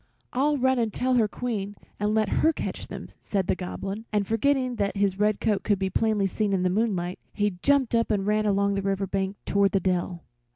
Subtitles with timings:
[0.33, 4.25] "I'll run and tell her Queen and let her catch them," said the Goblin, and,
[4.25, 8.09] forgetting that his red coat could be plainly seen in the moonlight, he jumped up
[8.09, 10.23] and ran along the river bank toward the dell.